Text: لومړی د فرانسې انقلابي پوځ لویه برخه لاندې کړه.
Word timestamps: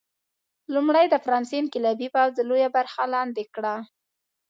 لومړی 0.73 1.05
د 1.09 1.15
فرانسې 1.25 1.55
انقلابي 1.59 2.07
پوځ 2.15 2.33
لویه 2.49 2.69
برخه 2.77 3.03
لاندې 3.13 3.43
کړه. 3.55 3.75